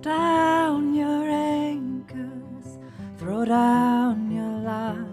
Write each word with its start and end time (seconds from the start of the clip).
Down 0.00 0.94
your 0.94 1.28
anchors, 1.28 2.78
throw 3.18 3.44
down 3.44 4.30
your 4.30 4.60
lines. 4.60 5.08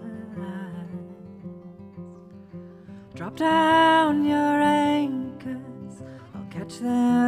Drop 3.14 3.36
down 3.36 4.24
your 4.24 4.60
anchors, 4.62 6.02
I'll 6.34 6.46
catch 6.50 6.78
them 6.78 7.25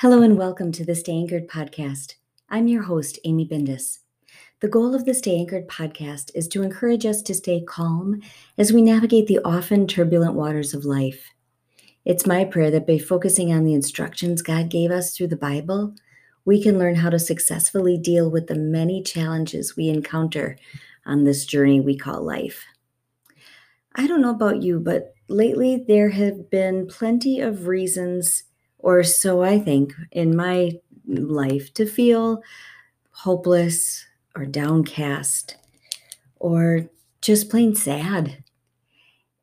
Hello 0.00 0.22
and 0.22 0.38
welcome 0.38 0.72
to 0.72 0.82
the 0.82 0.94
Stay 0.94 1.12
Anchored 1.12 1.46
podcast. 1.46 2.14
I'm 2.48 2.68
your 2.68 2.84
host, 2.84 3.18
Amy 3.24 3.46
Bindis. 3.46 3.98
The 4.60 4.68
goal 4.68 4.94
of 4.94 5.04
the 5.04 5.12
Stay 5.12 5.36
Anchored 5.36 5.68
podcast 5.68 6.30
is 6.34 6.48
to 6.48 6.62
encourage 6.62 7.04
us 7.04 7.20
to 7.20 7.34
stay 7.34 7.60
calm 7.60 8.22
as 8.56 8.72
we 8.72 8.80
navigate 8.80 9.26
the 9.26 9.40
often 9.44 9.86
turbulent 9.86 10.32
waters 10.32 10.72
of 10.72 10.86
life. 10.86 11.34
It's 12.06 12.26
my 12.26 12.46
prayer 12.46 12.70
that 12.70 12.86
by 12.86 12.96
focusing 12.96 13.52
on 13.52 13.66
the 13.66 13.74
instructions 13.74 14.40
God 14.40 14.70
gave 14.70 14.90
us 14.90 15.14
through 15.14 15.26
the 15.26 15.36
Bible, 15.36 15.94
we 16.46 16.62
can 16.62 16.78
learn 16.78 16.94
how 16.94 17.10
to 17.10 17.18
successfully 17.18 17.98
deal 17.98 18.30
with 18.30 18.46
the 18.46 18.54
many 18.54 19.02
challenges 19.02 19.76
we 19.76 19.90
encounter 19.90 20.56
on 21.04 21.24
this 21.24 21.44
journey 21.44 21.78
we 21.78 21.94
call 21.94 22.22
life. 22.22 22.64
I 23.96 24.06
don't 24.06 24.22
know 24.22 24.30
about 24.30 24.62
you, 24.62 24.80
but 24.80 25.14
lately 25.28 25.84
there 25.86 26.08
have 26.08 26.48
been 26.48 26.86
plenty 26.86 27.40
of 27.40 27.66
reasons 27.66 28.44
or 28.82 29.02
so 29.02 29.42
I 29.42 29.58
think, 29.58 29.94
in 30.12 30.36
my 30.36 30.72
life 31.06 31.72
to 31.74 31.86
feel 31.86 32.42
hopeless 33.10 34.06
or 34.36 34.46
downcast 34.46 35.56
or 36.36 36.88
just 37.20 37.50
plain 37.50 37.74
sad. 37.74 38.42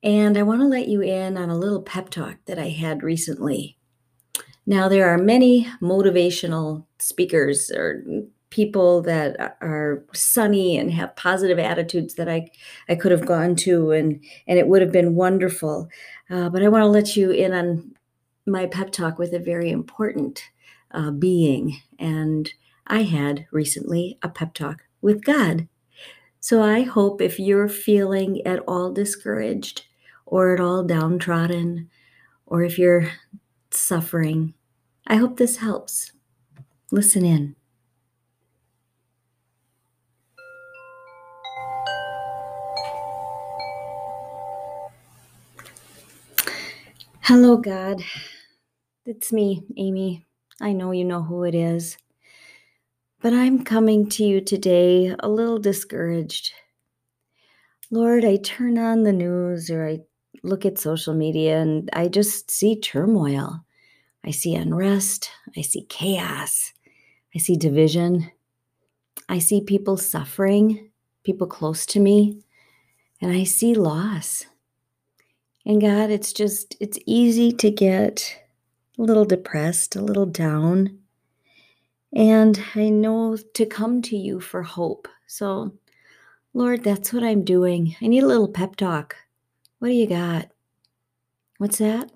And 0.04 0.38
I 0.38 0.44
want 0.44 0.62
to 0.62 0.68
let 0.68 0.88
you 0.88 1.02
in 1.02 1.38
on 1.38 1.50
a 1.50 1.58
little 1.58 1.82
pep 1.82 2.10
talk 2.10 2.38
that 2.46 2.60
I 2.60 2.70
had 2.70 3.04
recently. 3.04 3.78
Now, 4.66 4.88
there 4.88 5.10
are 5.10 5.18
many 5.18 5.68
motivational 5.82 6.86
speakers 7.00 7.72
or 7.72 8.04
people 8.50 9.02
that 9.02 9.58
are 9.62 10.06
sunny 10.14 10.78
and 10.78 10.92
have 10.92 11.16
positive 11.16 11.60
attitudes 11.60 12.16
that 12.16 12.30
I, 12.30 12.50
I 12.88 12.96
could 12.96 13.12
have 13.12 13.26
gone 13.26 13.56
to, 13.58 13.92
and, 13.92 14.24
and 14.48 14.58
it 14.58 14.68
would 14.68 14.82
have 14.82 14.92
been 14.92 15.16
wonderful. 15.16 15.90
Uh, 16.30 16.50
but 16.50 16.64
I 16.64 16.70
want 16.70 16.84
to 16.84 16.88
let 16.88 17.16
you 17.16 17.32
in 17.32 17.54
on 17.54 17.94
my 18.48 18.66
pep 18.66 18.92
talk 18.92 19.20
with 19.20 19.34
a 19.34 19.40
very 19.40 19.70
important 19.70 20.44
uh, 20.92 21.12
being. 21.12 21.80
And 22.00 22.50
I 22.88 23.04
had 23.04 23.46
recently 23.52 24.18
a 24.24 24.30
pep 24.30 24.54
talk 24.54 24.84
with 25.02 25.24
God. 25.24 25.68
So 26.40 26.64
I 26.64 26.84
hope 26.84 27.22
if 27.22 27.40
you're 27.40 27.68
feeling 27.68 28.46
at 28.46 28.60
all 28.68 28.92
discouraged 28.92 29.86
or 30.26 30.54
at 30.54 30.60
all 30.62 30.84
downtrodden, 30.84 31.90
or 32.46 32.64
if 32.64 32.80
you're 32.80 33.12
suffering, 33.72 34.54
I 35.06 35.18
hope 35.18 35.38
this 35.38 35.58
helps. 35.58 36.12
Listen 36.92 37.26
in. 37.26 37.56
Hello, 47.22 47.58
God. 47.58 48.02
It's 49.10 49.32
me, 49.32 49.64
Amy. 49.78 50.26
I 50.60 50.74
know 50.74 50.92
you 50.92 51.06
know 51.06 51.24
who 51.24 51.46
it 51.46 51.56
is. 51.56 51.98
But 53.22 53.32
I'm 53.32 53.64
coming 53.64 54.10
to 54.10 54.24
you 54.26 54.42
today 54.42 55.16
a 55.22 55.30
little 55.30 55.60
discouraged. 55.60 56.52
Lord, 57.90 58.26
I 58.26 58.36
turn 58.36 58.78
on 58.78 59.04
the 59.04 59.14
news 59.14 59.70
or 59.70 59.88
I 59.88 60.00
look 60.44 60.66
at 60.66 60.78
social 60.78 61.14
media 61.14 61.62
and 61.62 61.90
I 61.94 62.10
just 62.10 62.52
see 62.52 62.78
turmoil. 62.78 63.64
I 64.26 64.32
see 64.32 64.56
unrest. 64.56 65.32
I 65.56 65.62
see 65.62 65.86
chaos. 65.86 66.74
I 67.34 67.40
see 67.40 67.56
division. 67.56 68.30
I 69.30 69.40
see 69.40 69.62
people 69.62 69.96
suffering, 69.96 70.92
people 71.24 71.48
close 71.48 71.86
to 71.86 72.02
me, 72.02 72.42
and 73.22 73.32
I 73.32 73.46
see 73.46 73.74
loss. 73.74 74.48
And 75.66 75.80
God, 75.80 76.10
it's 76.10 76.34
just, 76.34 76.76
it's 76.82 77.00
easy 77.06 77.54
to 77.54 77.72
get 77.72 78.47
a 78.98 79.02
little 79.02 79.26
depressed, 79.26 79.96
a 79.96 80.02
little 80.02 80.26
down. 80.26 81.00
And 82.14 82.62
I 82.76 82.90
know 82.90 83.38
to 83.56 83.66
come 83.66 84.02
to 84.04 84.16
you 84.16 84.40
for 84.40 84.64
hope. 84.64 85.08
So, 85.28 85.74
Lord, 86.54 86.84
that's 86.84 87.14
what 87.14 87.24
I'm 87.24 87.44
doing. 87.44 87.96
I 88.02 88.08
need 88.08 88.24
a 88.24 88.28
little 88.28 88.48
pep 88.48 88.76
talk. 88.76 89.16
What 89.80 89.90
do 89.90 89.94
you 89.94 90.08
got? 90.08 90.50
What's 91.58 91.78
that? 91.80 92.12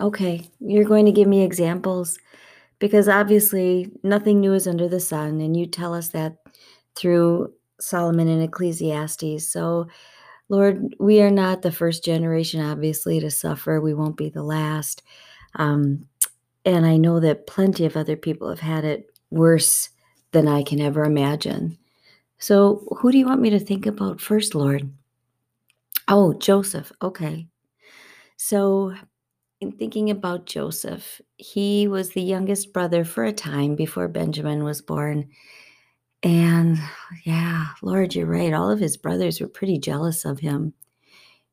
Okay, 0.00 0.48
you're 0.60 0.84
going 0.84 1.06
to 1.06 1.12
give 1.12 1.26
me 1.26 1.42
examples 1.42 2.18
because 2.78 3.08
obviously 3.08 3.90
nothing 4.02 4.40
new 4.40 4.54
is 4.54 4.68
under 4.68 4.88
the 4.88 5.00
sun, 5.00 5.40
and 5.40 5.56
you 5.56 5.66
tell 5.66 5.92
us 5.92 6.10
that 6.10 6.36
through 6.94 7.52
Solomon 7.80 8.28
and 8.28 8.42
Ecclesiastes. 8.42 9.50
So, 9.50 9.88
Lord, 10.48 10.94
we 10.98 11.20
are 11.20 11.30
not 11.30 11.62
the 11.62 11.72
first 11.72 12.04
generation, 12.04 12.60
obviously, 12.60 13.20
to 13.20 13.30
suffer. 13.30 13.80
We 13.80 13.94
won't 13.94 14.16
be 14.16 14.30
the 14.30 14.42
last. 14.42 15.02
Um, 15.54 16.06
and 16.64 16.84
I 16.86 16.96
know 16.96 17.20
that 17.20 17.46
plenty 17.46 17.84
of 17.86 17.96
other 17.96 18.16
people 18.16 18.48
have 18.48 18.60
had 18.60 18.84
it 18.84 19.10
worse 19.30 19.90
than 20.32 20.48
I 20.48 20.62
can 20.62 20.80
ever 20.80 21.04
imagine. 21.04 21.78
So, 22.38 22.86
who 22.98 23.10
do 23.10 23.18
you 23.18 23.26
want 23.26 23.40
me 23.40 23.50
to 23.50 23.58
think 23.58 23.86
about 23.86 24.20
first, 24.20 24.54
Lord? 24.54 24.90
Oh, 26.06 26.34
Joseph. 26.34 26.92
Okay. 27.02 27.46
So, 28.36 28.94
in 29.60 29.72
thinking 29.72 30.10
about 30.10 30.46
Joseph, 30.46 31.20
he 31.36 31.88
was 31.88 32.10
the 32.10 32.22
youngest 32.22 32.72
brother 32.72 33.04
for 33.04 33.24
a 33.24 33.32
time 33.32 33.74
before 33.74 34.06
Benjamin 34.06 34.62
was 34.62 34.80
born. 34.80 35.28
And 36.22 36.78
yeah, 37.24 37.68
Lord, 37.82 38.14
you're 38.14 38.26
right. 38.26 38.52
All 38.52 38.70
of 38.70 38.78
his 38.78 38.96
brothers 38.96 39.40
were 39.40 39.48
pretty 39.48 39.78
jealous 39.78 40.24
of 40.24 40.40
him. 40.40 40.74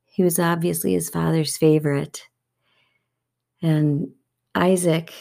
He 0.05 0.23
was 0.23 0.39
obviously 0.39 0.93
his 0.93 1.09
father's 1.09 1.57
favorite. 1.57 2.27
And 3.65 4.11
Isaac, 4.53 5.11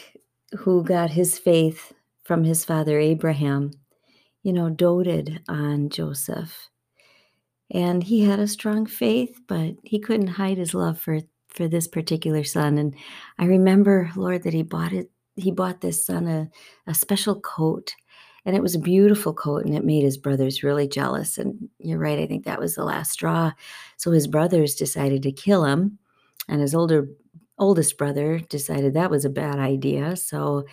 who 0.59 0.83
got 0.83 1.09
his 1.09 1.39
faith 1.39 1.93
from 2.23 2.43
his 2.43 2.63
father 2.63 2.99
Abraham, 2.99 3.71
you 4.43 4.53
know, 4.53 4.69
doted 4.69 5.41
on 5.49 5.89
Joseph. 5.89 6.69
And 7.71 8.03
he 8.03 8.21
had 8.21 8.39
a 8.39 8.45
strong 8.47 8.85
faith, 8.85 9.39
but 9.47 9.77
he 9.81 9.97
couldn't 9.99 10.27
hide 10.27 10.59
his 10.59 10.75
love 10.75 10.99
for, 10.99 11.21
for 11.49 11.67
this 11.67 11.87
particular 11.87 12.43
son. 12.43 12.77
And 12.77 12.93
I 13.39 13.45
remember, 13.45 14.11
Lord, 14.15 14.43
that 14.43 14.53
he 14.53 14.61
bought 14.61 14.93
it, 14.93 15.09
he 15.35 15.49
bought 15.49 15.81
this 15.81 16.05
son 16.05 16.27
a, 16.27 16.47
a 16.85 16.93
special 16.93 17.41
coat. 17.41 17.95
And 18.45 18.55
it 18.55 18.61
was 18.61 18.75
a 18.75 18.79
beautiful 18.79 19.33
coat, 19.33 19.65
and 19.65 19.73
it 19.73 19.83
made 19.83 20.03
his 20.03 20.17
brothers 20.17 20.61
really 20.61 20.87
jealous. 20.87 21.39
And 21.39 21.67
you're 21.79 21.97
right, 21.97 22.19
I 22.19 22.27
think 22.27 22.45
that 22.45 22.59
was 22.59 22.75
the 22.75 22.85
last 22.85 23.11
straw. 23.11 23.53
So 23.97 24.11
his 24.11 24.27
brothers 24.27 24.75
decided 24.75 25.23
to 25.23 25.31
kill 25.31 25.65
him. 25.65 25.97
And 26.47 26.61
his 26.61 26.75
older 26.75 27.07
oldest 27.57 27.97
brother 27.97 28.39
decided 28.39 28.93
that 28.93 29.11
was 29.11 29.25
a 29.25 29.29
bad 29.29 29.59
idea. 29.59 30.15
So 30.15 30.65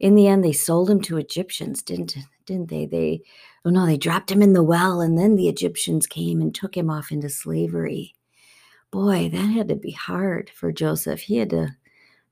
in 0.00 0.14
the 0.14 0.26
end, 0.26 0.44
they 0.44 0.52
sold 0.52 0.90
him 0.90 1.00
to 1.02 1.18
Egyptians, 1.18 1.82
didn't 1.82 2.16
didn't 2.46 2.70
they? 2.70 2.86
They 2.86 3.22
oh 3.64 3.70
no, 3.70 3.86
they 3.86 3.96
dropped 3.96 4.30
him 4.30 4.42
in 4.42 4.52
the 4.52 4.62
well, 4.62 5.00
and 5.00 5.18
then 5.18 5.36
the 5.36 5.48
Egyptians 5.48 6.06
came 6.06 6.40
and 6.40 6.54
took 6.54 6.76
him 6.76 6.90
off 6.90 7.12
into 7.12 7.28
slavery. 7.28 8.14
Boy, 8.90 9.28
that 9.30 9.38
had 9.38 9.68
to 9.68 9.76
be 9.76 9.92
hard 9.92 10.50
for 10.50 10.72
Joseph. 10.72 11.20
He 11.20 11.38
had 11.38 11.50
to 11.50 11.76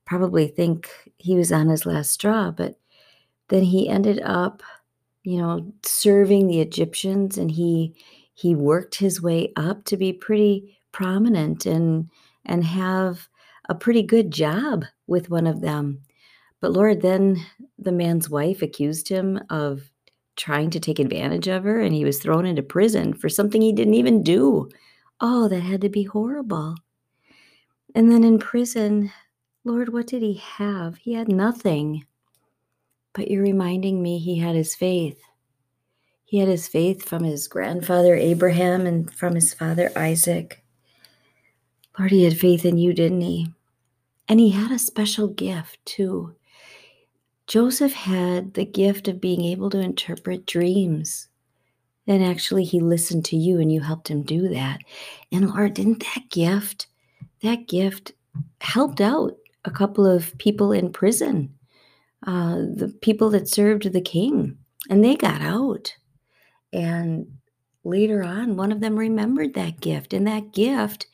probably 0.05 0.47
think 0.47 0.89
he 1.17 1.35
was 1.35 1.51
on 1.51 1.69
his 1.69 1.85
last 1.85 2.11
straw, 2.11 2.51
but 2.51 2.77
then 3.49 3.63
he 3.63 3.87
ended 3.89 4.21
up, 4.23 4.61
you 5.23 5.37
know, 5.37 5.71
serving 5.83 6.47
the 6.47 6.61
Egyptians, 6.61 7.37
and 7.37 7.51
he 7.51 7.95
he 8.33 8.55
worked 8.55 8.95
his 8.95 9.21
way 9.21 9.53
up 9.55 9.85
to 9.85 9.97
be 9.97 10.13
pretty 10.13 10.77
prominent 10.91 11.65
and 11.65 12.09
and 12.45 12.63
have 12.65 13.29
a 13.69 13.75
pretty 13.75 14.03
good 14.03 14.31
job 14.31 14.85
with 15.07 15.29
one 15.29 15.47
of 15.47 15.61
them. 15.61 16.01
But 16.59 16.73
Lord, 16.73 17.01
then 17.01 17.43
the 17.79 17.91
man's 17.91 18.29
wife 18.29 18.61
accused 18.61 19.07
him 19.07 19.39
of 19.49 19.89
trying 20.35 20.69
to 20.71 20.79
take 20.79 20.99
advantage 20.99 21.47
of 21.47 21.63
her, 21.63 21.79
and 21.79 21.93
he 21.93 22.05
was 22.05 22.19
thrown 22.19 22.45
into 22.45 22.63
prison 22.63 23.13
for 23.13 23.29
something 23.29 23.61
he 23.61 23.73
didn't 23.73 23.95
even 23.95 24.23
do. 24.23 24.69
Oh, 25.19 25.47
that 25.47 25.61
had 25.61 25.81
to 25.81 25.89
be 25.89 26.03
horrible. 26.03 26.75
And 27.93 28.11
then 28.11 28.23
in 28.23 28.39
prison, 28.39 29.11
Lord, 29.63 29.91
what 29.93 30.07
did 30.07 30.21
he 30.21 30.35
have? 30.35 30.97
He 30.97 31.13
had 31.13 31.27
nothing. 31.27 32.05
But 33.13 33.29
you're 33.29 33.43
reminding 33.43 34.01
me 34.01 34.17
he 34.17 34.39
had 34.39 34.55
his 34.55 34.73
faith. 34.73 35.21
He 36.23 36.39
had 36.39 36.47
his 36.47 36.67
faith 36.67 37.03
from 37.03 37.23
his 37.23 37.47
grandfather 37.47 38.15
Abraham 38.15 38.87
and 38.87 39.13
from 39.13 39.35
his 39.35 39.53
father 39.53 39.91
Isaac. 39.95 40.60
Lord, 41.97 42.11
he 42.11 42.23
had 42.23 42.37
faith 42.37 42.65
in 42.65 42.77
you, 42.77 42.93
didn't 42.93 43.21
he? 43.21 43.53
And 44.27 44.39
he 44.39 44.51
had 44.51 44.71
a 44.71 44.79
special 44.79 45.27
gift 45.27 45.79
too. 45.85 46.35
Joseph 47.47 47.93
had 47.93 48.53
the 48.53 48.65
gift 48.65 49.07
of 49.07 49.19
being 49.19 49.43
able 49.43 49.69
to 49.71 49.79
interpret 49.79 50.45
dreams. 50.45 51.27
And 52.07 52.23
actually, 52.23 52.63
he 52.63 52.79
listened 52.79 53.25
to 53.25 53.35
you 53.35 53.59
and 53.59 53.71
you 53.71 53.81
helped 53.81 54.09
him 54.09 54.23
do 54.23 54.47
that. 54.49 54.79
And 55.31 55.49
Lord, 55.49 55.73
didn't 55.73 56.03
that 56.15 56.29
gift, 56.29 56.87
that 57.41 57.67
gift 57.67 58.13
helped 58.61 59.01
out 59.01 59.35
a 59.65 59.71
couple 59.71 60.05
of 60.05 60.37
people 60.37 60.71
in 60.71 60.91
prison, 60.91 61.53
uh, 62.25 62.55
the 62.55 62.93
people 63.01 63.29
that 63.31 63.47
served 63.47 63.91
the 63.91 64.01
king, 64.01 64.57
and 64.89 65.03
they 65.03 65.15
got 65.15 65.41
out. 65.41 65.93
And 66.73 67.27
later 67.83 68.23
on, 68.23 68.55
one 68.57 68.71
of 68.71 68.79
them 68.79 68.97
remembered 68.97 69.53
that 69.53 69.81
gift. 69.81 70.13
And 70.13 70.25
that 70.27 70.53
gift, 70.53 71.07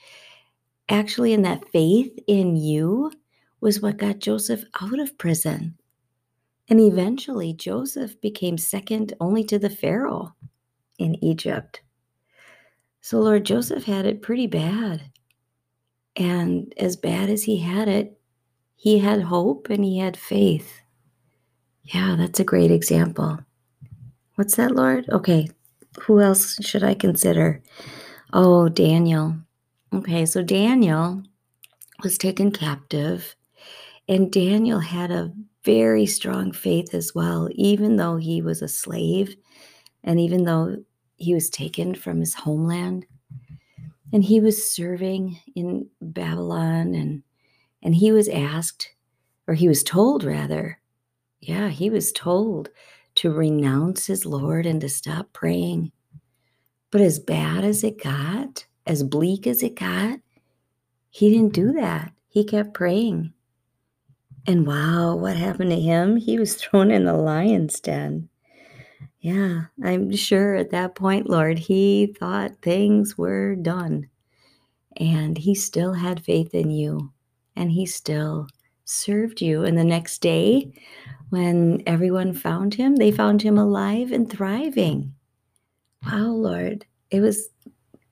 actually, 0.89 1.33
in 1.33 1.41
that 1.43 1.69
faith 1.69 2.17
in 2.27 2.55
you, 2.55 3.11
was 3.61 3.81
what 3.81 3.97
got 3.97 4.19
Joseph 4.19 4.63
out 4.81 4.99
of 4.99 5.17
prison. 5.17 5.77
And 6.69 6.79
eventually, 6.79 7.53
Joseph 7.53 8.19
became 8.21 8.57
second 8.57 9.13
only 9.19 9.43
to 9.45 9.57
the 9.57 9.69
Pharaoh 9.69 10.35
in 10.99 11.23
Egypt. 11.23 11.81
So, 13.01 13.19
Lord, 13.19 13.45
Joseph 13.45 13.85
had 13.85 14.05
it 14.05 14.21
pretty 14.21 14.47
bad. 14.47 15.09
And 16.15 16.73
as 16.77 16.95
bad 16.97 17.29
as 17.29 17.43
he 17.43 17.57
had 17.57 17.87
it, 17.87 18.19
he 18.75 18.99
had 18.99 19.21
hope 19.21 19.69
and 19.69 19.83
he 19.83 19.99
had 19.99 20.17
faith. 20.17 20.81
Yeah, 21.83 22.15
that's 22.17 22.39
a 22.39 22.43
great 22.43 22.71
example. 22.71 23.39
What's 24.35 24.55
that, 24.57 24.75
Lord? 24.75 25.07
Okay, 25.09 25.49
who 26.01 26.19
else 26.19 26.63
should 26.65 26.83
I 26.83 26.93
consider? 26.93 27.61
Oh, 28.33 28.67
Daniel. 28.67 29.37
Okay, 29.93 30.25
so 30.25 30.43
Daniel 30.43 31.23
was 32.03 32.17
taken 32.17 32.51
captive, 32.51 33.35
and 34.07 34.31
Daniel 34.31 34.79
had 34.79 35.11
a 35.11 35.31
very 35.63 36.05
strong 36.05 36.51
faith 36.51 36.93
as 36.93 37.13
well, 37.15 37.49
even 37.53 37.97
though 37.97 38.17
he 38.17 38.41
was 38.41 38.61
a 38.61 38.67
slave 38.67 39.35
and 40.03 40.19
even 40.19 40.45
though 40.45 40.77
he 41.17 41.33
was 41.33 41.49
taken 41.49 41.93
from 41.93 42.19
his 42.19 42.33
homeland. 42.33 43.05
And 44.13 44.23
he 44.23 44.39
was 44.39 44.71
serving 44.71 45.37
in 45.55 45.89
Babylon 46.01 46.95
and 46.95 47.23
and 47.83 47.93
he 47.93 48.11
was 48.11 48.29
asked 48.29 48.89
or 49.47 49.53
he 49.53 49.67
was 49.67 49.83
told 49.83 50.23
rather 50.23 50.79
yeah 51.41 51.69
he 51.69 51.89
was 51.89 52.11
told 52.11 52.69
to 53.15 53.31
renounce 53.31 54.07
his 54.07 54.25
lord 54.25 54.65
and 54.65 54.79
to 54.81 54.89
stop 54.89 55.31
praying. 55.33 55.91
But 56.89 57.01
as 57.01 57.19
bad 57.19 57.65
as 57.65 57.83
it 57.83 58.01
got 58.01 58.65
as 58.87 59.03
bleak 59.03 59.45
as 59.45 59.61
it 59.61 59.75
got 59.75 60.19
he 61.09 61.29
didn't 61.29 61.53
do 61.53 61.67
mm-hmm. 61.67 61.81
that 61.81 62.11
he 62.27 62.43
kept 62.43 62.73
praying 62.73 63.33
and 64.47 64.65
wow, 64.65 65.13
what 65.13 65.35
happened 65.35 65.71
to 65.71 65.79
him? 65.79 66.15
He 66.15 66.39
was 66.39 66.55
thrown 66.61 66.89
in 66.89 67.03
the 67.03 67.13
lion's 67.13 67.79
den. 67.81 68.29
Yeah, 69.19 69.63
I'm 69.83 70.15
sure 70.15 70.55
at 70.55 70.69
that 70.71 70.95
point, 70.95 71.29
Lord, 71.29 71.59
he 71.59 72.15
thought 72.17 72.61
things 72.61 73.17
were 73.17 73.55
done. 73.55 74.07
And 74.95 75.37
he 75.37 75.53
still 75.53 75.93
had 75.93 76.23
faith 76.23 76.53
in 76.53 76.71
you. 76.71 77.11
And 77.55 77.71
he 77.71 77.85
still 77.85 78.47
served 78.85 79.41
you. 79.41 79.65
And 79.65 79.77
the 79.77 79.83
next 79.83 80.19
day, 80.19 80.71
when 81.29 81.83
everyone 81.85 82.33
found 82.33 82.73
him, 82.73 82.95
they 82.95 83.11
found 83.11 83.41
him 83.41 83.57
alive 83.57 84.11
and 84.13 84.29
thriving. 84.29 85.13
Wow, 86.05 86.27
Lord, 86.27 86.85
it 87.11 87.19
was 87.19 87.49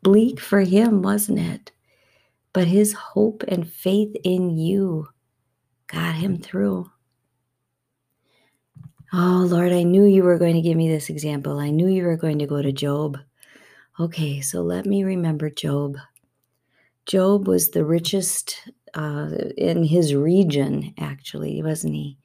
bleak 0.06 0.40
for 0.40 0.62
him, 0.62 1.02
wasn't 1.02 1.40
it? 1.40 1.72
But 2.54 2.68
his 2.68 2.94
hope 2.94 3.44
and 3.48 3.68
faith 3.68 4.16
in 4.24 4.52
you 4.52 5.08
got 5.88 6.14
him 6.14 6.38
through. 6.38 6.92
Oh, 9.12 9.48
Lord, 9.50 9.74
I 9.74 9.82
knew 9.82 10.06
you 10.06 10.24
were 10.24 10.38
going 10.38 10.54
to 10.54 10.62
give 10.62 10.78
me 10.78 10.88
this 10.88 11.10
example. 11.10 11.58
I 11.58 11.72
knew 11.72 11.88
you 11.88 12.04
were 12.04 12.18
going 12.18 12.38
to 12.38 12.46
go 12.46 12.62
to 12.62 12.72
Job. 12.72 13.18
Okay, 14.00 14.42
so 14.42 14.62
let 14.62 14.86
me 14.86 15.04
remember 15.04 15.50
Job. 15.50 15.98
Job 17.08 17.48
was 17.48 17.72
the 17.72 17.84
richest 17.84 18.70
uh, 18.94 19.30
in 19.58 19.84
his 19.84 20.14
region, 20.14 20.94
actually, 21.00 21.64
wasn't 21.64 21.96
he? 21.96 22.20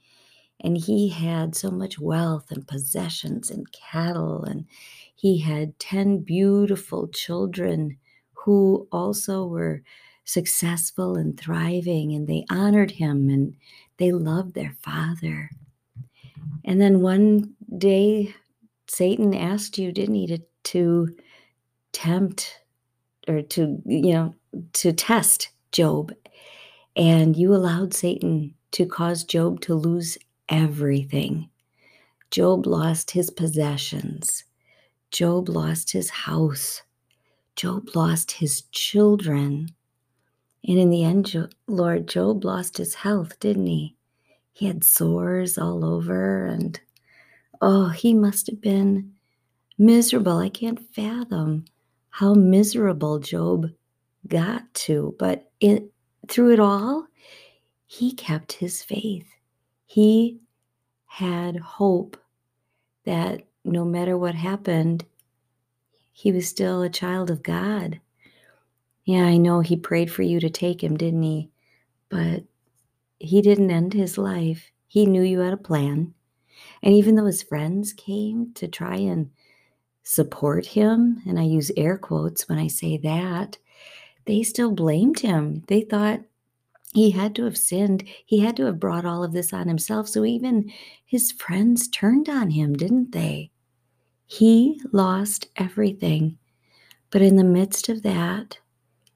And 0.61 0.77
he 0.77 1.09
had 1.09 1.57
so 1.57 1.71
much 1.71 1.99
wealth 1.99 2.51
and 2.51 2.69
possessions 2.69 3.51
and 3.51 3.73
cattle, 3.73 4.45
and 4.45 4.67
he 5.21 5.37
had 5.37 5.79
10 5.79 6.21
beautiful 6.21 7.07
children 7.09 7.99
who 8.33 8.89
also 8.91 9.45
were 9.45 9.83
successful 10.25 11.15
and 11.17 11.39
thriving, 11.39 12.15
and 12.15 12.27
they 12.27 12.47
honored 12.49 12.93
him 12.93 13.29
and 13.29 13.55
they 13.99 14.13
loved 14.13 14.55
their 14.55 14.75
father. 14.81 15.51
And 16.65 16.81
then 16.81 17.03
one 17.03 17.55
day, 17.77 18.35
Satan 18.87 19.35
asked 19.35 19.77
you, 19.77 19.93
didn't 19.93 20.15
he, 20.15 20.27
to, 20.29 20.39
to 20.65 21.15
tempt 21.93 22.59
or 23.29 23.43
to, 23.43 23.83
you 23.85 24.15
know, 24.15 24.35
to 24.73 24.91
test 24.95 25.51
Job. 25.71 26.15
And 26.97 27.37
you 27.37 27.55
allowed 27.55 27.93
Satan 27.93 28.55
to 28.73 28.87
cause 28.87 29.23
Job 29.23 29.61
to 29.61 29.75
lose 29.75 30.17
everything. 30.49 31.51
Job 32.31 32.67
lost 32.67 33.11
his 33.11 33.29
possessions. 33.29 34.45
Job 35.11 35.49
lost 35.49 35.93
his 35.93 36.11
house. 36.11 36.83
Job 37.57 37.95
lost 37.95 38.33
his 38.33 38.63
children. 38.73 39.69
And 40.67 40.79
in 40.79 40.91
the 40.91 41.05
end, 41.05 41.49
Lord, 41.67 42.07
Job 42.07 42.45
lost 42.45 42.79
his 42.79 42.95
health, 42.95 43.39
didn't 43.41 43.67
he? 43.67 43.97
He 44.53 44.67
had 44.67 44.85
sores 44.85 45.57
all 45.57 45.85
over, 45.85 46.45
and 46.45 46.79
oh, 47.61 47.89
he 47.89 48.13
must 48.15 48.47
have 48.49 48.61
been 48.61 49.13
miserable. 49.79 50.39
I 50.39 50.51
can't 50.51 50.81
fathom 50.95 51.65
how 52.11 52.35
miserable 52.35 53.19
Job 53.19 53.71
got 54.29 54.73
to. 54.75 55.15
But 55.19 55.51
it, 55.61 55.91
through 56.29 56.53
it 56.53 56.61
all, 56.61 57.07
he 57.87 58.13
kept 58.13 58.53
his 58.53 58.83
faith. 58.83 59.27
He 59.87 60.41
had 61.07 61.57
hope 61.57 62.17
that 63.05 63.43
no 63.65 63.85
matter 63.85 64.17
what 64.17 64.35
happened, 64.35 65.05
he 66.13 66.33
was 66.33 66.49
still 66.49 66.83
a 66.83 66.91
child 66.91 67.31
of 67.31 67.43
God. 67.43 68.01
Yeah, 69.05 69.25
I 69.25 69.37
know 69.39 69.61
he 69.61 69.77
prayed 69.77 70.11
for 70.11 70.23
you 70.23 70.41
to 70.41 70.51
take 70.51 70.83
him, 70.83 70.97
didn't 70.97 71.23
he? 71.23 71.51
But 72.09 72.45
he 73.19 73.43
didn't 73.43 73.71
end 73.71 73.93
his 73.93 74.19
life. 74.19 74.71
He 74.87 75.07
knew 75.07 75.23
you 75.23 75.41
had 75.41 75.53
a 75.53 75.59
plan. 75.59 76.15
And 76.83 76.95
even 76.95 77.15
though 77.15 77.27
his 77.27 77.43
friends 77.43 77.93
came 77.93 78.53
to 78.55 78.69
try 78.69 78.97
and 78.97 79.31
support 80.03 80.67
him, 80.67 81.23
and 81.27 81.39
I 81.39 81.45
use 81.45 81.71
air 81.77 81.97
quotes 81.99 82.49
when 82.49 82.59
I 82.59 82.69
say 82.69 82.99
that, 82.99 83.59
they 84.27 84.43
still 84.43 84.73
blamed 84.73 85.21
him. 85.21 85.63
They 85.69 85.83
thought 85.83 86.21
he 86.93 87.13
had 87.13 87.35
to 87.37 87.45
have 87.45 87.57
sinned. 87.57 88.05
He 88.27 88.41
had 88.41 88.57
to 88.57 88.65
have 88.65 88.81
brought 88.81 89.05
all 89.05 89.23
of 89.23 89.33
this 89.33 89.53
on 89.53 89.69
himself. 89.69 90.09
So 90.09 90.25
even 90.25 90.73
his 91.05 91.31
friends 91.31 91.89
turned 91.89 92.29
on 92.29 92.51
him, 92.51 92.75
didn't 92.75 93.13
they? 93.13 93.51
He 94.27 94.81
lost 94.93 95.49
everything. 95.57 96.39
But 97.11 97.23
in 97.23 97.37
the 97.37 97.45
midst 97.45 97.89
of 97.89 98.03
that, 98.03 98.59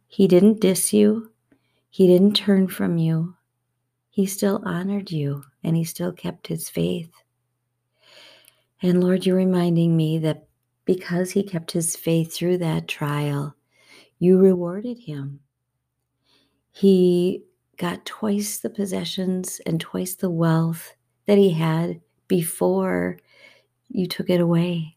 he 0.07 0.29
didn't 0.29 0.61
diss 0.61 0.93
you, 0.93 1.31
he 1.91 2.07
didn't 2.07 2.35
turn 2.35 2.69
from 2.69 2.99
you. 2.99 3.37
He 4.11 4.27
still 4.27 4.63
honored 4.65 5.11
you 5.11 5.45
and 5.65 5.77
he 5.77 5.85
still 5.85 6.13
kept 6.13 6.47
his 6.47 6.69
faith. 6.69 7.11
And 8.83 9.03
Lord, 9.03 9.27
you're 9.27 9.37
reminding 9.37 9.97
me 9.97 10.19
that 10.19 10.47
because 10.85 11.31
he 11.31 11.43
kept 11.43 11.73
his 11.73 11.97
faith 11.97 12.33
through 12.33 12.59
that 12.59 12.87
trial, 12.87 13.57
you 14.19 14.39
rewarded 14.39 14.99
him. 14.99 15.41
He 16.71 17.45
got 17.77 18.05
twice 18.05 18.59
the 18.59 18.71
possessions 18.71 19.61
and 19.67 19.81
twice 19.81 20.15
the 20.15 20.31
wealth 20.31 20.95
that 21.27 21.39
he 21.39 21.51
had 21.51 22.01
before 22.29 23.19
you 23.89 24.07
took 24.07 24.31
it 24.31 24.41
away. 24.41 24.97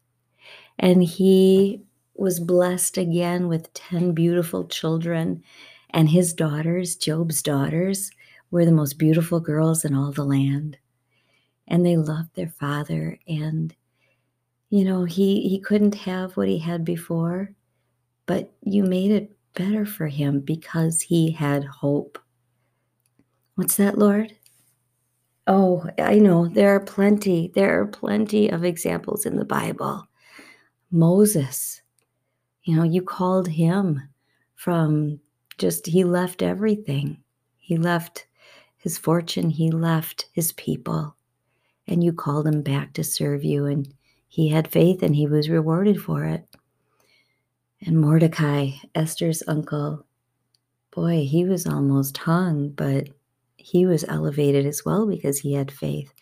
And 0.80 1.04
he 1.04 1.82
was 2.16 2.40
blessed 2.40 2.98
again 2.98 3.48
with 3.48 3.74
10 3.74 4.14
beautiful 4.14 4.66
children, 4.68 5.44
and 5.92 6.10
his 6.10 6.34
daughters, 6.34 6.96
Job's 6.96 7.42
daughters, 7.42 8.12
were 8.52 8.66
the 8.66 8.72
most 8.72 8.98
beautiful 8.98 9.40
girls 9.40 9.86
in 9.86 9.94
all 9.94 10.12
the 10.12 10.24
land. 10.24 10.78
And 11.68 11.86
they 11.86 11.98
loved 11.98 12.36
their 12.36 12.50
father. 12.60 13.20
And, 13.28 13.76
you 14.70 14.84
know, 14.84 15.04
he, 15.04 15.48
he 15.48 15.60
couldn't 15.60 15.96
have 15.96 16.36
what 16.38 16.48
he 16.48 16.60
had 16.60 16.84
before, 16.84 17.52
but 18.26 18.52
you 18.64 18.84
made 18.84 19.12
it 19.12 19.38
better 19.54 19.86
for 19.86 20.08
him 20.08 20.40
because 20.40 21.02
he 21.02 21.32
had 21.32 21.64
hope. 21.66 22.20
What's 23.58 23.78
that, 23.78 23.98
Lord? 23.98 24.36
Oh, 25.48 25.90
I 25.98 26.20
know 26.20 26.48
there 26.48 26.76
are 26.76 26.80
plenty, 26.80 27.52
there 27.56 27.82
are 27.82 27.88
plenty 27.88 28.50
of 28.50 28.64
examples 28.64 29.26
in 29.26 29.36
the 29.38 29.46
Bible 29.46 30.08
Moses, 30.92 31.82
you 32.64 32.76
know, 32.76 32.84
you 32.84 33.02
called 33.02 33.48
him 33.48 34.02
from 34.56 35.20
just, 35.58 35.88
he 35.88 36.04
left 36.04 36.44
everything. 36.44 37.24
He 37.58 37.78
left 37.78 38.28
his 38.78 38.98
fortune, 38.98 39.50
he 39.50 39.72
left 39.72 40.28
his 40.34 40.52
people, 40.54 41.16
and 41.88 42.04
you 42.04 42.14
called 42.14 42.48
him 42.48 42.62
back 42.62 42.94
to 42.94 43.04
serve 43.04 43.44
you. 43.44 43.66
And 43.66 43.92
he 44.28 44.50
had 44.50 44.68
faith 44.68 45.04
and 45.04 45.16
he 45.16 45.28
was 45.28 45.50
rewarded 45.50 46.00
for 46.02 46.26
it. 46.26 46.48
And 47.82 48.00
Mordecai, 48.00 48.72
Esther's 48.96 49.44
uncle, 49.48 50.06
boy, 50.92 51.26
he 51.26 51.44
was 51.44 51.66
almost 51.66 52.18
hung, 52.20 52.70
but 52.70 53.10
he 53.58 53.86
was 53.86 54.06
elevated 54.08 54.66
as 54.66 54.86
well 54.86 55.06
because 55.06 55.40
he 55.40 55.54
had 55.54 55.72
faith. 55.72 56.14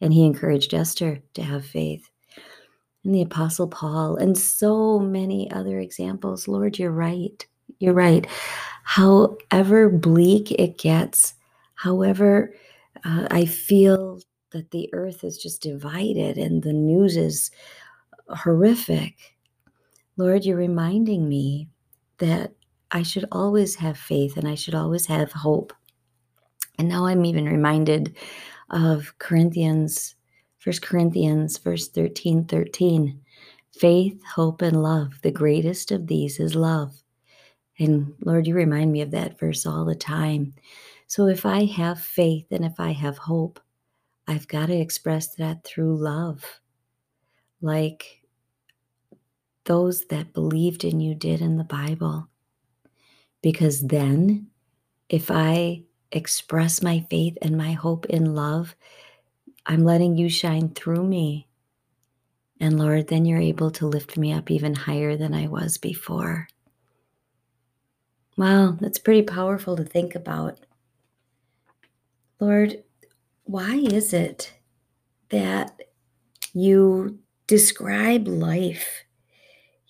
And 0.00 0.12
he 0.12 0.24
encouraged 0.24 0.74
Esther 0.74 1.20
to 1.34 1.42
have 1.42 1.64
faith. 1.64 2.08
And 3.04 3.14
the 3.14 3.22
Apostle 3.22 3.68
Paul, 3.68 4.16
and 4.16 4.38
so 4.38 4.98
many 4.98 5.50
other 5.50 5.80
examples. 5.80 6.46
Lord, 6.46 6.78
you're 6.78 6.92
right. 6.92 7.44
You're 7.78 7.94
right. 7.94 8.26
However 8.84 9.88
bleak 9.88 10.52
it 10.52 10.78
gets, 10.78 11.34
however 11.74 12.54
uh, 13.04 13.26
I 13.30 13.44
feel 13.44 14.20
that 14.50 14.70
the 14.70 14.88
earth 14.92 15.24
is 15.24 15.38
just 15.38 15.62
divided 15.62 16.36
and 16.36 16.62
the 16.62 16.72
news 16.72 17.16
is 17.16 17.50
horrific, 18.28 19.14
Lord, 20.16 20.44
you're 20.44 20.56
reminding 20.56 21.28
me 21.28 21.68
that 22.18 22.52
I 22.90 23.02
should 23.02 23.24
always 23.32 23.74
have 23.76 23.96
faith 23.96 24.36
and 24.36 24.46
I 24.46 24.54
should 24.54 24.74
always 24.74 25.06
have 25.06 25.32
hope. 25.32 25.72
And 26.78 26.88
now 26.88 27.06
I'm 27.06 27.24
even 27.24 27.46
reminded 27.46 28.16
of 28.70 29.14
Corinthians, 29.18 30.14
First 30.58 30.82
Corinthians, 30.82 31.58
verse 31.58 31.88
13, 31.88 32.46
13. 32.46 33.20
Faith, 33.72 34.20
hope, 34.24 34.62
and 34.62 34.82
love. 34.82 35.12
The 35.22 35.30
greatest 35.30 35.90
of 35.90 36.06
these 36.06 36.38
is 36.38 36.54
love. 36.54 36.94
And 37.78 38.14
Lord, 38.24 38.46
you 38.46 38.54
remind 38.54 38.92
me 38.92 39.00
of 39.00 39.10
that 39.12 39.38
verse 39.38 39.66
all 39.66 39.84
the 39.84 39.94
time. 39.94 40.54
So 41.06 41.26
if 41.26 41.44
I 41.46 41.64
have 41.66 42.00
faith 42.00 42.46
and 42.50 42.64
if 42.64 42.78
I 42.78 42.92
have 42.92 43.18
hope, 43.18 43.60
I've 44.28 44.48
got 44.48 44.66
to 44.66 44.76
express 44.76 45.34
that 45.36 45.64
through 45.64 45.96
love. 45.96 46.44
Like 47.60 48.22
those 49.64 50.06
that 50.06 50.32
believed 50.32 50.84
in 50.84 51.00
you 51.00 51.14
did 51.14 51.40
in 51.40 51.56
the 51.56 51.64
Bible. 51.64 52.28
Because 53.42 53.80
then, 53.80 54.48
if 55.08 55.30
I 55.30 55.82
express 56.12 56.82
my 56.82 57.00
faith 57.10 57.36
and 57.42 57.56
my 57.56 57.72
hope 57.72 58.06
in 58.06 58.34
love, 58.34 58.74
I'm 59.66 59.84
letting 59.84 60.16
you 60.16 60.28
shine 60.28 60.70
through 60.70 61.04
me. 61.04 61.48
And 62.60 62.78
Lord, 62.78 63.08
then 63.08 63.24
you're 63.24 63.40
able 63.40 63.70
to 63.72 63.86
lift 63.86 64.16
me 64.16 64.32
up 64.32 64.50
even 64.50 64.74
higher 64.74 65.16
than 65.16 65.34
I 65.34 65.48
was 65.48 65.78
before. 65.78 66.48
Wow, 68.36 68.76
that's 68.80 68.98
pretty 68.98 69.22
powerful 69.22 69.76
to 69.76 69.84
think 69.84 70.14
about. 70.14 70.60
Lord, 72.40 72.82
why 73.44 73.74
is 73.74 74.12
it 74.12 74.52
that 75.30 75.80
you 76.52 77.18
describe 77.46 78.28
life 78.28 79.04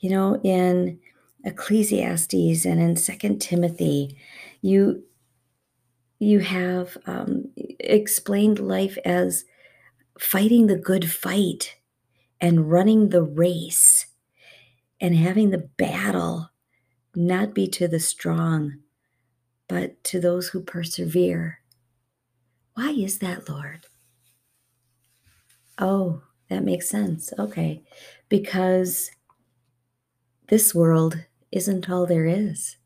you 0.02 0.10
know, 0.10 0.38
in 0.42 0.98
Ecclesiastes 1.44 2.66
and 2.66 2.80
in 2.80 2.96
Second 2.96 3.40
Timothy, 3.40 4.18
you 4.60 5.04
you 6.22 6.38
have 6.38 6.96
um, 7.06 7.50
explained 7.80 8.60
life 8.60 8.96
as 9.04 9.44
fighting 10.20 10.68
the 10.68 10.76
good 10.76 11.10
fight 11.10 11.74
and 12.40 12.70
running 12.70 13.08
the 13.08 13.24
race 13.24 14.06
and 15.00 15.16
having 15.16 15.50
the 15.50 15.68
battle 15.76 16.48
not 17.16 17.52
be 17.52 17.66
to 17.66 17.88
the 17.88 17.98
strong, 17.98 18.74
but 19.68 20.04
to 20.04 20.20
those 20.20 20.50
who 20.50 20.60
persevere. 20.60 21.58
Why 22.74 22.90
is 22.90 23.18
that, 23.18 23.48
Lord? 23.48 23.86
Oh, 25.76 26.22
that 26.48 26.62
makes 26.62 26.88
sense. 26.88 27.32
Okay. 27.36 27.82
Because 28.28 29.10
this 30.46 30.72
world 30.72 31.24
isn't 31.50 31.90
all 31.90 32.06
there 32.06 32.26
is. 32.26 32.76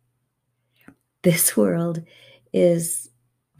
This 1.23 1.55
world 1.55 2.02
is 2.55 3.11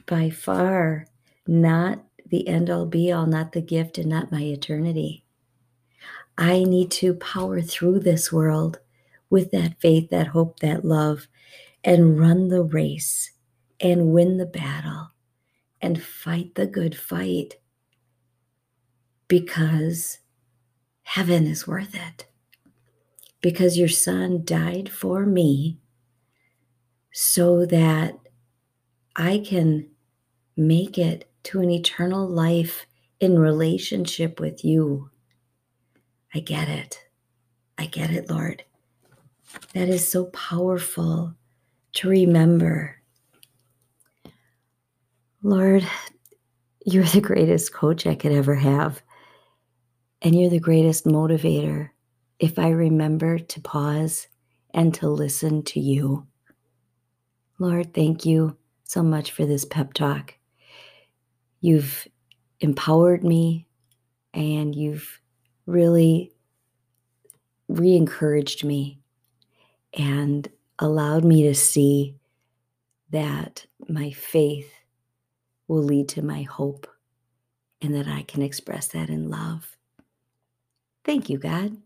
by 0.06 0.30
far 0.30 1.06
not 1.46 2.04
the 2.28 2.48
end 2.48 2.70
all 2.70 2.86
be 2.86 3.12
all, 3.12 3.26
not 3.26 3.52
the 3.52 3.60
gift, 3.60 3.98
and 3.98 4.08
not 4.08 4.32
my 4.32 4.42
eternity. 4.42 5.25
I 6.38 6.64
need 6.64 6.90
to 6.92 7.14
power 7.14 7.62
through 7.62 8.00
this 8.00 8.32
world 8.32 8.80
with 9.30 9.50
that 9.52 9.80
faith, 9.80 10.10
that 10.10 10.28
hope, 10.28 10.60
that 10.60 10.84
love, 10.84 11.28
and 11.84 12.18
run 12.18 12.48
the 12.48 12.62
race 12.62 13.32
and 13.80 14.12
win 14.12 14.38
the 14.38 14.46
battle 14.46 15.10
and 15.80 16.02
fight 16.02 16.54
the 16.54 16.66
good 16.66 16.96
fight 16.96 17.56
because 19.28 20.18
heaven 21.02 21.46
is 21.46 21.66
worth 21.66 21.94
it 21.94 22.26
because 23.40 23.78
your 23.78 23.88
son 23.88 24.42
died 24.44 24.88
for 24.88 25.25
me 25.25 25.78
so 27.12 27.64
that 27.66 28.18
I 29.14 29.38
can 29.38 29.88
make 30.56 30.98
it 30.98 31.30
to 31.44 31.60
an 31.60 31.70
eternal 31.70 32.26
life 32.26 32.86
in 33.20 33.38
relationship 33.38 34.40
with 34.40 34.64
you. 34.64 35.10
I 36.34 36.40
get 36.40 36.68
it. 36.68 37.04
I 37.78 37.86
get 37.86 38.10
it, 38.10 38.30
Lord. 38.30 38.64
That 39.75 39.88
is 39.88 40.10
so 40.10 40.26
powerful 40.26 41.34
to 41.94 42.08
remember. 42.08 43.00
Lord, 45.42 45.86
you're 46.84 47.04
the 47.04 47.20
greatest 47.20 47.72
coach 47.72 48.06
I 48.06 48.14
could 48.14 48.32
ever 48.32 48.54
have, 48.54 49.02
and 50.22 50.38
you're 50.38 50.50
the 50.50 50.58
greatest 50.58 51.04
motivator 51.04 51.90
if 52.38 52.58
I 52.58 52.70
remember 52.70 53.38
to 53.38 53.60
pause 53.60 54.28
and 54.75 54.92
to 54.94 55.08
listen 55.08 55.62
to 55.64 55.80
you. 55.80 56.26
Lord, 57.58 57.94
thank 57.94 58.26
you 58.26 58.56
so 58.84 59.02
much 59.02 59.32
for 59.32 59.46
this 59.46 59.64
pep 59.64 59.94
talk. 59.94 60.34
You've 61.60 62.06
empowered 62.60 63.25
me 63.25 63.66
and 64.34 64.75
you've 64.75 65.20
really 65.66 66.32
re 67.68 67.96
encouraged 67.96 68.64
me 68.64 69.00
and 69.94 70.48
allowed 70.78 71.25
me 71.25 71.42
to 71.44 71.54
see 71.54 72.16
that 73.10 73.66
my 73.88 74.10
faith 74.10 74.70
will 75.68 75.82
lead 75.82 76.08
to 76.10 76.22
my 76.22 76.42
hope 76.42 76.86
and 77.80 77.94
that 77.94 78.08
I 78.08 78.22
can 78.22 78.42
express 78.42 78.88
that 78.88 79.08
in 79.10 79.30
love. 79.30 79.76
Thank 81.04 81.30
you, 81.30 81.38
God. 81.38 81.76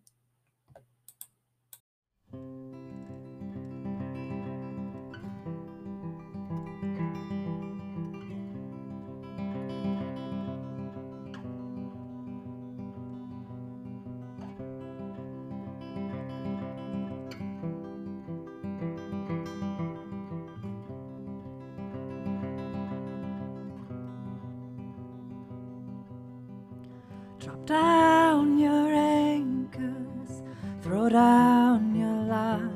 Drop 27.60 27.78
down 27.78 28.58
your 28.58 28.90
anchors, 28.90 30.42
throw 30.80 31.10
down 31.10 31.94
your 31.94 32.24
lines. 32.24 32.72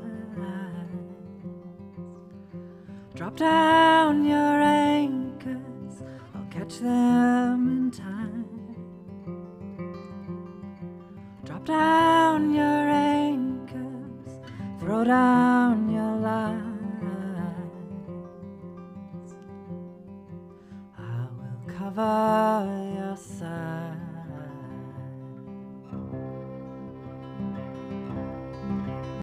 Drop 3.14 3.34
down 3.36 4.26
your 4.26 4.60
anchors, 4.60 6.02
I'll 6.34 6.46
catch 6.50 6.80
them 6.80 7.68
in 7.68 7.90
time. 7.92 8.44
Drop 11.44 11.64
down 11.64 12.52
your 12.52 12.64
anchors, 12.90 14.38
throw 14.80 15.04
down 15.04 15.53